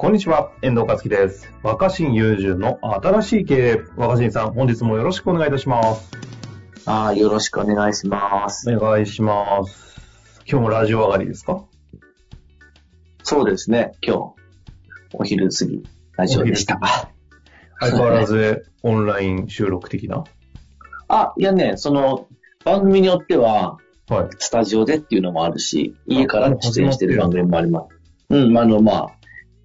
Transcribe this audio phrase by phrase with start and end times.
[0.00, 1.52] こんにちは、遠藤和樹です。
[1.64, 3.80] 若新雄純の新しい経営。
[3.96, 6.12] 若新さん、本日もよろしくお願いいたします。
[6.86, 8.72] ああ、よろしくお願いします。
[8.72, 10.00] お願いします。
[10.48, 11.64] 今日もラジオ上がりですか？
[13.24, 14.34] そうですね、今日、
[15.14, 15.82] お昼過ぎ、
[16.16, 16.78] ラジオでした。
[17.80, 20.22] 相変わらずオンライン収録的な？
[21.08, 22.28] あ、いやね、その、
[22.64, 24.28] 番組によっては、はい。
[24.38, 27.88] スタジオでっていうのもあるし、家から出演してる番組もあります。
[28.30, 29.17] うん、あの、まあ、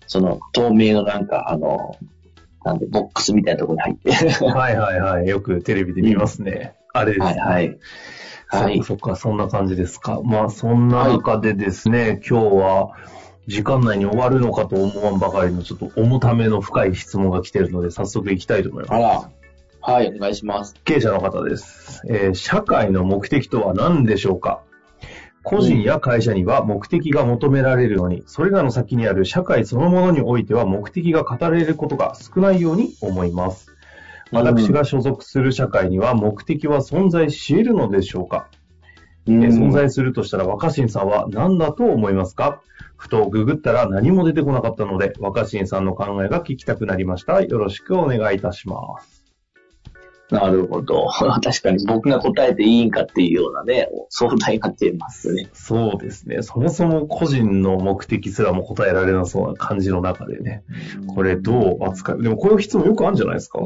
[0.07, 1.98] その、透明のなんか、あの、
[2.63, 4.43] なんで、ボックスみたいなところに入って。
[4.45, 5.27] はいはいはい。
[5.27, 6.76] よくテレビで見ますね。
[6.93, 7.26] あれですね。
[7.26, 7.79] はいはい。
[8.48, 8.84] はい。
[8.84, 10.21] そっかそっか、そんな感じですか。
[10.24, 12.91] まあ、そんな中でですね、今日は、
[13.48, 18.98] 時間内に終わるのかと思わんばかりの、ちょっと重ための深い質問が来てるので、早速行きたいと思いますあ。
[18.99, 19.29] ら、
[19.96, 20.76] はい、お願いします。
[20.85, 22.04] 経営者の方です。
[22.07, 24.62] えー社会の目的とは何でしょうか？
[25.44, 33.70] 個人や会社には目的が求められるように、それらの先にある社会そのものにおいては目的が語られることが少ないように思います。
[34.32, 38.48] 私が所属する社会には目的は存在し得るのでしょうか、
[39.27, 42.62] 存在するとしたら若新さんは何だと思いますか？
[42.96, 47.41] ふとググったら何も出てこなかったので、若新さんの考えが聞きたくなりました。
[47.41, 49.12] よろしくお願いいたします。
[50.34, 51.07] なるほど。
[51.43, 55.48] 確かに僕が答えていいんかっていうようなね、相談になっていますね。
[55.53, 56.41] そうですね。
[56.41, 60.63] そもそも個人の目的すらも答えられなそうな感じの中でね。
[61.13, 62.21] これどう扱う？
[62.23, 63.59] でもこういう質問よくあるんじゃないですか？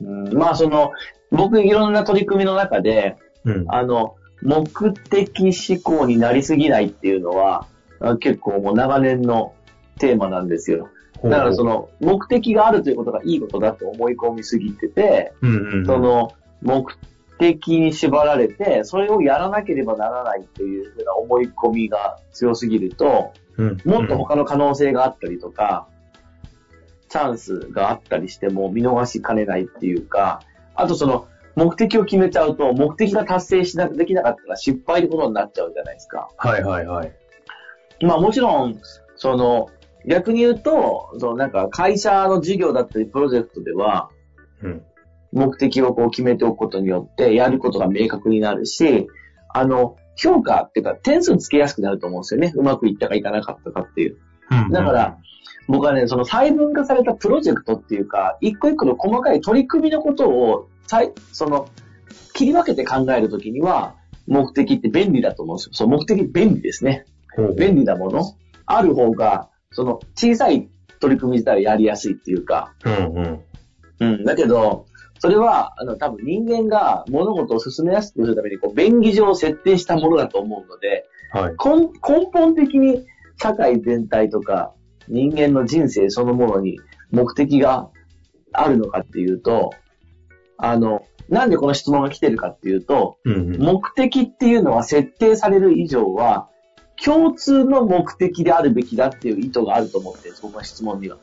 [0.00, 0.92] うんまあその、
[1.30, 3.64] 僕いろんな取り組みの中で、うん。
[3.68, 7.66] あの、目的思考になりすぎないっていうのは、
[8.00, 9.54] あ結構もう長年の
[9.98, 10.88] テーマなんですよ。
[11.30, 16.86] だからその、目的があるということがいいことだと思い込みすぎてて、うんうんうん、その、目
[17.38, 25.88] 的に縛られて、それをやらなければならないっていうふうな思い込みが強すぎると、うん、もっと他の可能性があったりとか、
[27.08, 30.40] チャンスがあったりしても見逃しかねないっていうか、
[30.74, 36.28] あとその、目的を決めちゃうと、目的が達成しな、できなかったら失敗ってことになっちゃうじゃないですか。
[36.36, 37.12] はいはいはい。
[38.00, 38.80] まあもちろん、
[39.16, 39.70] その、
[40.06, 44.10] 逆に言うと、そのなんか会社の事業だったりプロジェクトでは、
[44.62, 44.82] うん。
[45.32, 49.08] 目的をこう決めておくことによって、やることが明確になるし、
[49.52, 52.52] あの、評価っていうか点数つけやすくなると思うんですよね。
[52.54, 54.16] うまくいったかいかなかったかっていう。
[54.50, 55.18] うんだから、
[55.66, 60.68] 僕はね、その細分化されたプロジェクトっていうか、一個一個の細かい取り組みのことを、
[61.32, 61.68] その、
[62.34, 63.94] 切り分けて考えるときには、
[64.26, 65.70] 目的って便利だと思うんですよ。
[65.72, 67.06] そう、目的便利ですね。
[67.56, 68.22] 便利なもの。
[68.66, 70.68] ある方が、その、小さい
[71.00, 73.40] 取り組み自体はやりやすいっていうか、うんうん。
[74.00, 74.86] うん、だけど、
[75.18, 81.54] それは、あの、多分人間が物事を進めやすくするために、こう、便宜上設定したものだと思うので、はい。
[81.62, 83.04] 根根本的に
[83.42, 84.72] 社会全体とか
[85.08, 86.78] 人間の人生そのものに
[87.10, 87.90] 目的が
[88.52, 89.72] あるのかっていうと、
[90.56, 93.62] あの、なんでこの質問が来てるかっていうと、うんうん。
[93.62, 96.48] 目的っていうのは設定される以上は、
[97.04, 101.18] 共通の目的であるべきだっていう意図があると思ってるんです、僕の質問には。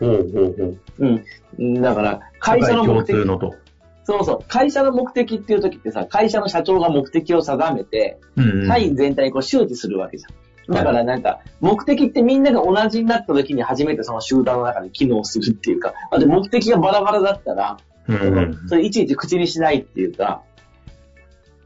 [0.00, 1.20] ほうほうほう。
[1.58, 1.82] うん。
[1.82, 3.24] だから、会社の共目的通。
[3.24, 3.54] のと。
[4.04, 4.44] そうそう。
[4.48, 8.68] 会社の目的っていう時ってさ、会社の社長が目的を定めて、うんうん。
[8.68, 10.74] 社員全体にこう周知するわけじゃん。
[10.74, 17.76] だからなんか、目的ってみんなが同じになった時に初めてその集団の中で機能するっていうか、あと目的がバラバラだったら、
[18.08, 20.42] うんうんそれいちいち口にしないっていうか、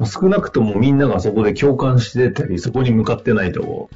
[0.06, 3.90] 少なくともみんながそこで共感してたり、そこに向かってないと、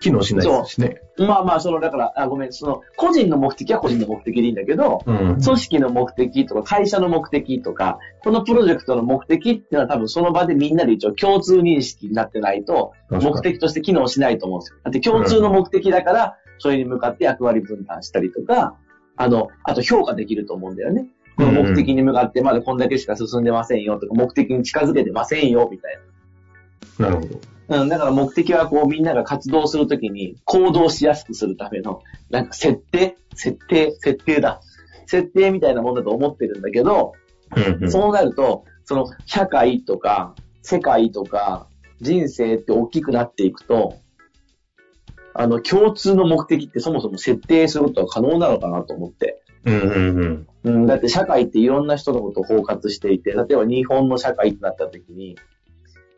[0.00, 1.02] 機能しないですしね。
[1.18, 5.40] まあまあ、その、だから、あ、ごめん、その、個人の目的は個人の目的でいいんだけど、うん。
[5.42, 14.78] 組織の目的とか会社の目的とか、このプロジェクトの目的っていうのは多分その場でみんなで一応共通認識になってないと、目的として機能しないと思うんですよ。
[14.84, 18.76] だって共通の目的だから、それに向かって役割分担したりとか、
[19.16, 21.08] あの、あと評価できると思うんだよね。
[21.36, 25.98] この目的に向かってまだこんだけしか進んでませんよとか、目的に近づけてませんよみたい
[26.98, 27.40] なるほど。
[27.68, 27.82] な。
[27.82, 33.16] うん、だから目的はこうみんなが活動するときに行動しやすくするための、なんか設定？
[33.34, 33.92] 設定？
[33.92, 34.60] 設定だ。
[35.06, 37.14] 設定みたいなものだと思ってるんだけど、
[37.56, 37.90] うんうん。
[37.90, 41.66] そうなると、その社会とか世界とか
[42.00, 43.98] 人生って大きくなっていくと、
[45.32, 49.42] あの、共通の目的ってそもそも設定することは可能なのかなと思って。
[49.64, 50.46] うんうんうん。
[50.64, 55.36] うん、だって社会っていろんな人のことを包括していて、例えば日本の社会ってなった時に、い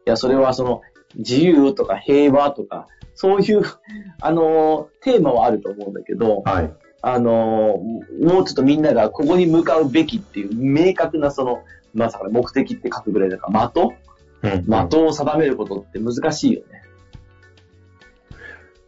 [0.04, 0.82] や、それはその、
[1.14, 3.62] 自由とか平和とか、そういう、
[4.20, 6.74] あのーテーマはあると思うんだけど、はい。
[7.02, 11.62] あのーもうちょっとみんながここに向かうべきっていう明確なその、
[11.94, 13.82] まさか目的って書くぐらいだから、的？
[14.42, 16.82] うん的を定めることって難しいよね。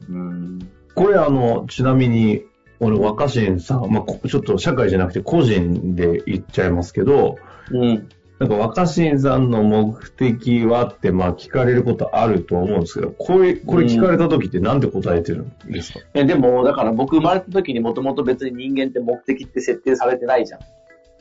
[0.08, 0.58] うん。
[0.94, 2.42] これあの、ちなみに、
[2.84, 7.36] 俺、若新さん、まあ、こちょっと社会じゃなくて個人で言っちゃいますけど、
[7.70, 8.08] うん。
[8.38, 20.60] なんか若新さんの目的はって、まあ聞かれることあると思うんですけど、これ、これ聞かれた時ってなんで答えてるんですか、えでも、だから僕生まれた時にもともと別に人間って目的って設定されてないじゃん。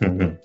[0.01, 0.39] うんうん。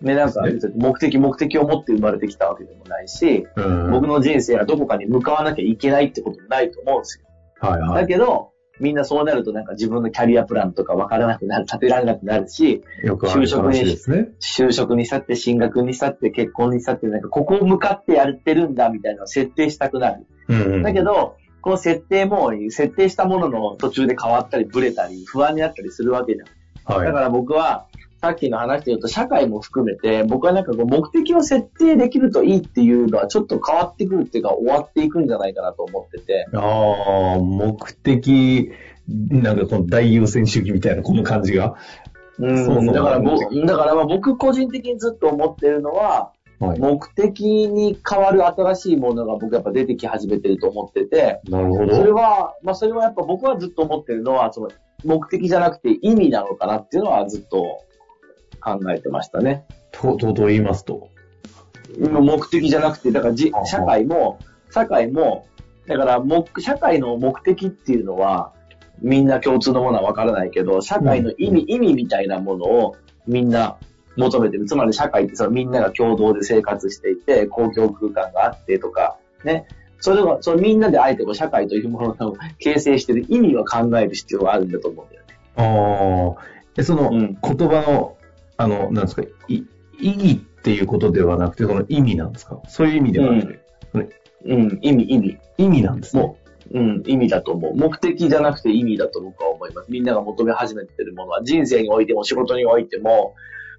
[0.00, 0.42] ね、なんか、
[0.76, 7.26] 目的、目的を持って生まれてきたわけでもないし、うん僕の人生はどこかに向かわなきゃいけないってこともないと思うんですよ。
[7.60, 8.02] はいはい。
[8.02, 14.30] だけど、みんなそうなるとなんか自分のキャリアプランとかわからなくなる、立てられなくなるし、よくある話ですね。
[14.40, 20.26] 就職にしたって、進学にしたって、結婚にしたって、なんかここを向かってやってるんだみたいなのを設定したくなる。
[20.48, 20.82] うんうん。
[20.82, 26.96] だけど、この設定も、設定したものの途中で変わったり、ブレたり、不安になったりするわけじゃん。
[26.96, 27.86] はい、だから僕は、
[28.20, 36.46] さっきの話で言うと、社会も含めて、僕はなんかこう、目的を設定できるといいっていうのは、ちょっと変わってくるっていうか、終わっていくんじゃないかなと思ってて。
[36.52, 38.72] ああ、目的、
[39.08, 41.76] なんかこの大優先主義みたいなこの感じが。
[42.38, 46.80] うん、そうそうだからぼ、だからまあ僕個人的にずっと思ってるのは、はい。
[46.80, 52.14] 目的に変わる新しいものが僕やっぱ出てき始めてると思ってて、なるほそれど。
[52.14, 54.68] は、まあそれはやっぱ僕はずっと思ってるのは、その
[55.04, 57.84] 目的じゃなくて意味なのかなっていうのはずっと
[58.60, 59.64] 考えてましたね。
[59.92, 61.10] と、とうとう言いますと。
[61.98, 64.38] 目的じゃなくて、だからじ社会も、
[64.70, 65.46] 社会も、
[65.86, 68.52] だから目、社会の目的っていうのは、
[69.00, 72.96] みんな共通のものはわからないけど、社会の意味、意味みたいなものを
[73.26, 73.76] みんな
[74.16, 74.66] 求めてる。
[74.66, 79.66] つまり社会ってそのみんなが共同で生活していて、公共空間があってとか、ね。
[80.00, 85.34] それが、そのみんなであえてこう社会というものを 形成している意味を考える必要があるんだと思うんだよね。
[85.56, 86.44] ああ。
[86.76, 88.16] え、その、うん言葉の、
[88.58, 89.62] あの、なんですか、い
[90.00, 92.60] 意義っていうことではなくて、その意味なんですか？
[92.68, 93.60] そういう意味ではなくて、
[94.44, 95.38] うん、意味、意味。
[95.56, 96.22] 意味なんですね。
[96.22, 96.36] も
[96.70, 97.74] う、うん、意味だと思う。
[97.74, 99.90] 目的じゃなくて意味だと僕は思います。
[99.90, 103.34] みんなが求め始めてるものは、人生においても仕事においても、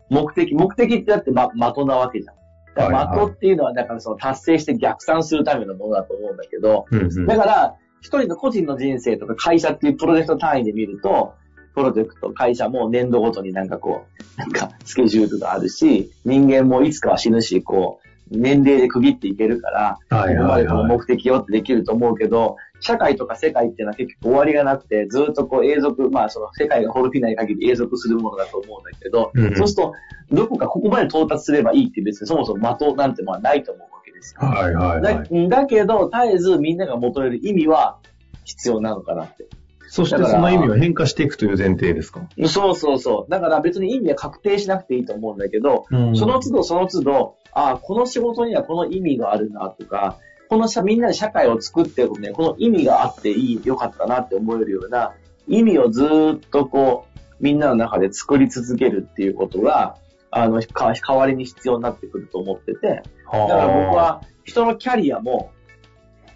[0.09, 2.35] 目的、目的ってだって、ま、的なわけじゃん。
[2.75, 7.25] 的っていうのは、だからその達成して逆算するためのものだと思うんだけど、うんうん。
[7.27, 11.33] だから、一人の個人の人生とか会社っていうプロジェクト単位で見ると、
[11.73, 14.05] プロジェクト、会社も年度ごとになんかこ
[14.37, 20.97] う、なんかスケジュールがあるし、人間もいつかは死ぬし、こう、年齢で区切っていけるから、はいここまでこのはいはい。
[20.97, 29.93] 目的をってできると思うけど、社会とか世界っていうのは結局終わりがなくて、ずっとこう永続、まあその世界が滅びない限り永続するものだと思うんだけど、うんうんそうすると、
[30.31, 34.47] どこかここまで到達すればいいって別にそもそも的なんてものはないと思うわけですよ。
[34.47, 35.49] はいはいはだい。
[35.49, 37.97] だけど、絶えずみんなが求める意味は
[38.45, 39.47] 必要なのかなって。
[39.91, 42.21] そしてその意味を変化していくという前提ですか？
[42.47, 43.31] そうそうそう。
[43.31, 46.15] だから別に意味は確定しなくていいと思うんだけど、うん。
[46.15, 55.13] その都度その都度、ああ、この仕事にはこの意味があるなとか、この社みんなで社会を作ってるね、この意味があっていい、よかったなって思えるような
[55.47, 59.95] 意味をずーっとこう、みんなの中で作り続けるっていうことが、
[60.29, 65.51] あの、か代わりに必要になってくると思ってて、だから僕は人のキャリアも、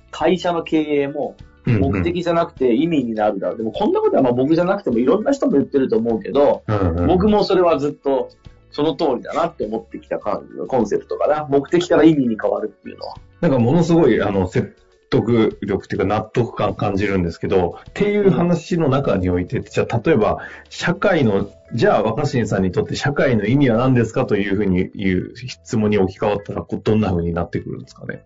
[0.10, 1.36] 会社の経営も、
[1.80, 3.58] 目的じゃなくて意味になるだろう。
[3.58, 6.63] でもこんなことはまあ僕じゃなくてもいろんな人も言ってると思うけど、
[7.06, 7.34] 僕も。
[7.34, 8.30] もそれはずっと
[8.70, 11.48] その通りだなって思ってきた感じのコンセプトかな。
[11.50, 13.15] 目的から意味に変わるっていうのは。
[13.42, 14.75] なんかものすごい、あの、説
[15.10, 20.38] 得力っていうか納得感感じるんですけど、っていう話の中において、じゃあ例えば、
[20.70, 28.24] 社会の、じゃあ若新さんにとって社会の意味は何ですかというふうに言う質問に置き換わったら、どんなふうになってくるんですかね？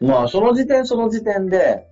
[0.00, 1.89] まあその時点その時点で、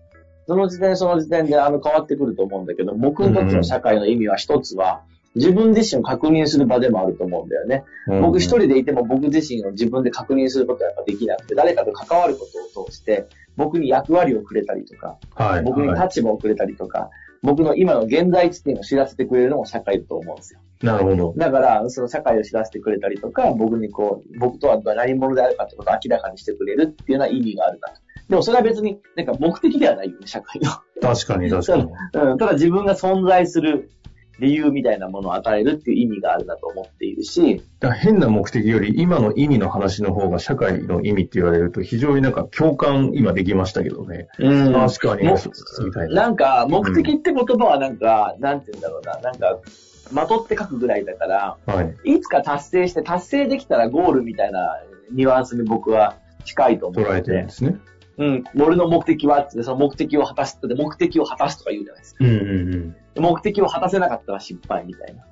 [0.49, 5.03] その時点その時点であの変わってくると思うんだけど、僕にとっての社会の意味は一つは、
[5.35, 7.85] 自分自身を確認する場でもあると思うんだよね。
[8.23, 13.27] 僕一人でいても僕自身を自分で確認することはやっぱできなくて、誰かと関わることを通して、
[13.57, 15.63] 僕に役割をくれたりとか、はい。
[15.65, 17.11] 僕にはい立場をくれたりとか、
[17.43, 20.61] 僕の今の現在地点を知らせてくれるのも社会だと思うんですよ。
[20.83, 21.35] なるほど。
[21.37, 28.01] だから、その社会を知らせてくれたりとか、僕にこう、僕とは何者であるかってことを明らかにしてくれるっていうような意味があるなと。
[28.29, 30.71] でもそれは別に、なんか目的ではないよね、社会の。
[31.01, 31.85] 確かに 確かに。
[31.85, 33.91] うん、ただ自分が存在する
[34.39, 37.63] 理由みたいなものを与えるっていう意味があるなと思っているし、
[38.01, 44.29] 変な目的より今の意味の話の方が社会の意味って言われると非常になんか共感今できましたけどね。
[44.39, 45.27] うん確かに
[46.15, 46.23] な。
[46.23, 49.59] なんか、目的って言葉はなんか、なんて言うんだろうな、なんか、
[50.13, 51.95] まとって書くぐらいだから、はい。
[52.05, 54.79] いつか達成して、達成できたらゴールみたいな
[55.13, 57.79] ニュアンスに僕は近いと思捉えってて、てるんですね。
[58.19, 62.25] うん、俺の目的はって、その目的を果たすって、目的を果たすとか言うじゃないですか。
[62.25, 65.25] うんうん目的を果たせなかったら失敗みたいな。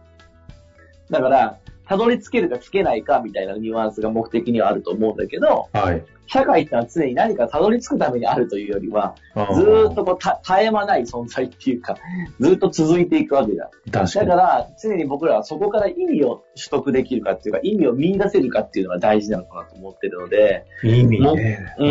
[1.11, 5.81] だから、たどり着けるかつけないかみたいなニュアンスが目的にはあると思うんだけど、うん。
[5.81, 6.05] はい。
[6.29, 11.97] 社会ってのは常に何かたどり着くためにあるというよりは、あずーっとこうた絶え間ない存在っていうか、
[12.41, 13.71] ずーっと続いていくわけだ。
[13.91, 21.75] だから、常に僕らはそこから意味を取得できるかっていうか、意味を見出せるかっていうのが大事なのかなと思ってるので、意味ね。
[21.79, 21.87] うん、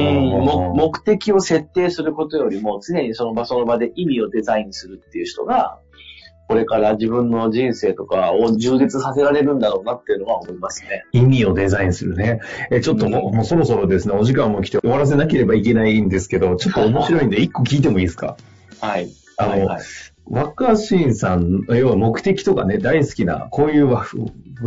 [0.76, 5.80] 目的を設定することよりも、常にその場その場で意味をデザインするっていう人が、
[6.48, 11.06] これから自分の人生とかを充実させられるんだろうなっていうのは思いますね。
[11.12, 12.42] 意味をデザインするね。
[12.72, 18.38] え、ちょっともう,、もうそろそろですね、お時間も来て終わらせなければいけないんですけど、ちょっと面白いんで一個聞いてもいいですか？
[18.80, 19.10] はい。
[19.38, 19.82] あのはいはい、
[20.26, 24.06] 若新さん、要は目的とかね、大好きな、こういうわ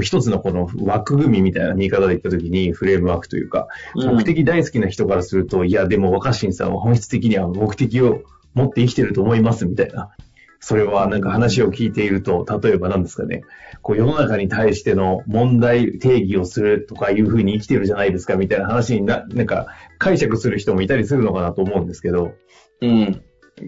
[0.03, 8.21] 一つのこの枠組みみたいな見方で言ったときに、フレームワークというか、うん目的大好きな人からすると、いや、でも若新さんは本質的には目的を
[8.53, 10.11] 持って生きてると思いますみたいな。
[10.61, 13.43] それはなんか話を聞いていると、例えば何ですかね、
[13.83, 22.33] こう世の中に対しての問題定義をするとかいうふうに生きてるじゃないですかみたいな話にな、なんか解釈する人もいたりするのかなと思うんですけど、
[22.81, 23.23] うん。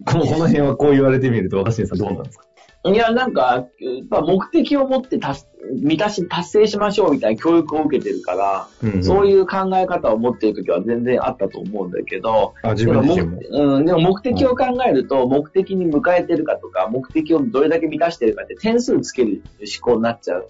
[0.04, 2.44] このこの辺はこう言われてみると若新さんどうなんですか？
[2.84, 5.44] いや、なんか、やっぱ目的を持って達
[5.82, 20.48] 満たし、達成しましょうみたいな教育を受けてるから、うんそういう考え方を持っているときは全然あったと思うんだけど、あ、自分自身うん、でも目的を考えると、目的に迎えてるかとか、目的をどれだけ満たしてるかって点数つける思考になっちゃう。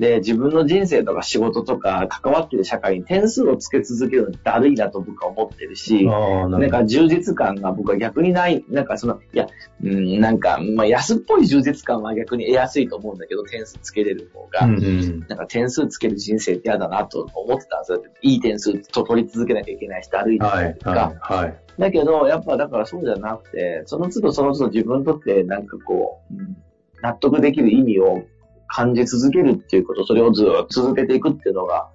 [0.00, 9.46] で、自分の人生とか仕事とか関わってる社会に点数をつけ続けるのってだるいなと僕は思ってるし、なんか充実感が僕は逆にない、なんかその、いや、
[9.84, 14.64] うん、なんか、まあ安っぽい充実感は逆に得やすいと思うんだけど、点数つけれる方が。
[14.64, 18.02] うんうんなんか点数つける人生って嫌だなと思ってたんですよ。
[18.22, 21.12] いい点数と取り続けなきゃいけないし、だるいなはい、とか。
[21.20, 21.58] はい、はい。
[21.78, 26.56] だけど、やっぱだからそうじゃなくて、その都度その都度自分にとってなんかこう、うん
[27.02, 28.24] 納得できる意味を
[28.72, 31.88] 感じ続けるっていうこと、それをずっと続けていくっていうのが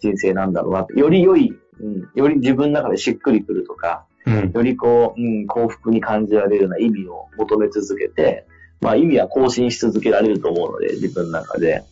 [0.00, 0.86] 人生なんだろうな。
[0.94, 4.50] より良い、うん、より自分の中でしっくりくるとか、うん。
[4.52, 8.46] よりこう、うん、幸福に感じられるような意味を求め続けて、
[8.80, 11.84] まあ意味は更新し続けられると思うので、自分の中で。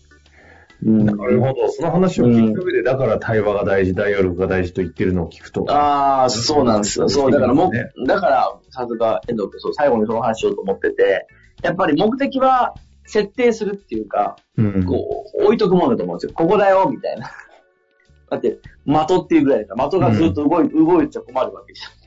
[0.85, 1.69] うん、なるほど。
[1.71, 5.65] その話を聞く上で、だから対話が大事、ダイアログが大事と言ってるのを聞くと。
[5.71, 7.09] ああ、そうなんですよ。
[7.09, 11.27] そう、だからもねう、だから、さすが遠藤君、そう、最後にその話しようと思ってて、
[11.63, 12.75] やっぱり目的は
[13.07, 14.85] 設定するっていうか、うん。
[14.85, 16.33] こう、置いとくものだと思うんですよ。
[16.35, 17.31] ここだよ、みたいな。
[18.31, 22.05] だって、的っていうぐらいだから、的がずっと動い,、動いちゃ困るわけじゃん。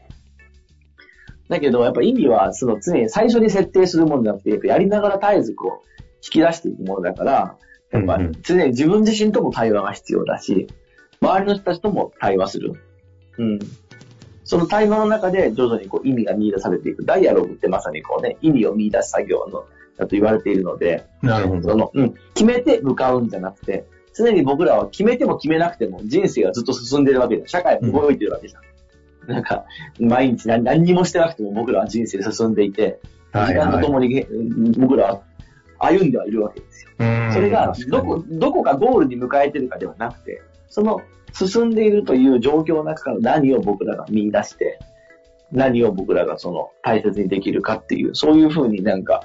[1.49, 5.87] だけど、やっぱ意味は、その常に最初に設定するものじゃなくて、やっぱやりながら絶えずこう、
[6.23, 7.57] 引き出していくものだから、
[7.91, 10.67] やっぱうんうん常に自分自身とも対話が必要だし、
[11.21, 12.73] 周りの人たちとも対話する。
[13.37, 13.59] うん。
[14.43, 17.05] その対話の中で徐々にこう意味が見出されていく。
[17.05, 19.65] ダイアログってまさにこうね、意味を見出す作業の、
[19.97, 21.69] だと言われているので、なるほど。
[21.69, 27.47] その、うん、決めて向かうんじゃなくて、常に僕らは決めても決めなくても人生がずっと進んでるわけじゃん。
[27.47, 28.63] 社会も動いてるわけじゃん。
[29.31, 29.65] なんか、
[29.99, 32.99] 毎日何何にもしてなくても僕らは人生進んでいて、
[33.33, 34.27] 時間とともにげ
[34.77, 35.21] 僕らは
[35.79, 36.91] 歩んではいるわけですよ。
[36.99, 41.01] うんそれがどこ、どこかゴールに迎えてるかではなくて、その
[41.33, 44.79] 進んでいるという状況の中から何を僕らが見出して、
[45.51, 49.23] 何を僕らがその大切にできるかっていう、そういうふうになんか、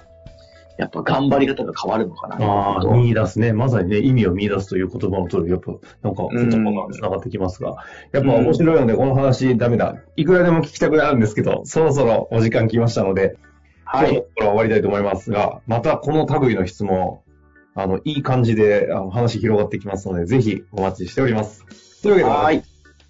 [0.78, 3.52] やっぱ頑張り方が変わるのかなああ、と見出すね。
[3.52, 7.76] まさにね、意味を見出すという言葉の通り、やっぱ、なんか言葉が繋がってきますが、
[8.12, 9.96] やっぱ面白いので、この話ダメだ。
[10.16, 13.36] いくらでも聞きたくなるんですけど、そろそろお時間来ましたので、
[13.84, 14.10] はい。
[14.10, 17.20] 今日のところは終わりたいと思いますが、またこの類の質問、
[17.74, 21.64] あの、いい感じであの話広がってきますので、ぜひお待ちしております。
[22.02, 22.64] というわけで、はい。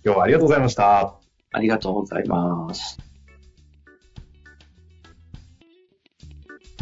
[0.04, 1.14] 今日はありがとうございました。
[1.52, 3.11] ありがとうございます。